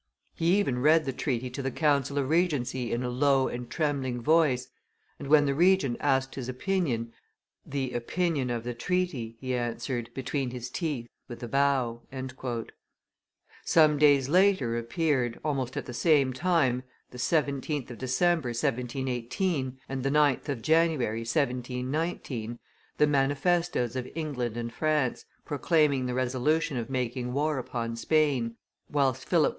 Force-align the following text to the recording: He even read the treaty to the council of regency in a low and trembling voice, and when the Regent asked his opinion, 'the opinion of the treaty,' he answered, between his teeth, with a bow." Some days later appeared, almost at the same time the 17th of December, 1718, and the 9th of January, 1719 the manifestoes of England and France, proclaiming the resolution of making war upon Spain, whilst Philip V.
He 0.33 0.57
even 0.57 0.79
read 0.79 1.05
the 1.05 1.13
treaty 1.13 1.51
to 1.51 1.61
the 1.61 1.69
council 1.69 2.17
of 2.17 2.27
regency 2.27 2.91
in 2.91 3.03
a 3.03 3.07
low 3.09 3.47
and 3.47 3.69
trembling 3.69 4.19
voice, 4.19 4.67
and 5.19 5.27
when 5.27 5.45
the 5.45 5.53
Regent 5.53 5.97
asked 5.99 6.33
his 6.33 6.49
opinion, 6.49 7.13
'the 7.67 7.93
opinion 7.93 8.49
of 8.49 8.63
the 8.63 8.73
treaty,' 8.73 9.37
he 9.39 9.53
answered, 9.53 10.09
between 10.15 10.49
his 10.49 10.71
teeth, 10.71 11.07
with 11.27 11.43
a 11.43 11.47
bow." 11.47 12.01
Some 13.63 13.99
days 13.99 14.27
later 14.27 14.75
appeared, 14.75 15.39
almost 15.45 15.77
at 15.77 15.85
the 15.85 15.93
same 15.93 16.33
time 16.33 16.81
the 17.11 17.19
17th 17.19 17.91
of 17.91 17.99
December, 17.99 18.49
1718, 18.49 19.77
and 19.87 20.01
the 20.01 20.09
9th 20.09 20.49
of 20.49 20.63
January, 20.63 21.19
1719 21.19 22.57
the 22.97 23.05
manifestoes 23.05 23.95
of 23.95 24.09
England 24.15 24.57
and 24.57 24.73
France, 24.73 25.25
proclaiming 25.45 26.07
the 26.07 26.15
resolution 26.15 26.75
of 26.77 26.89
making 26.89 27.33
war 27.33 27.59
upon 27.59 27.95
Spain, 27.95 28.55
whilst 28.89 29.25
Philip 29.25 29.49
V. 29.49 29.49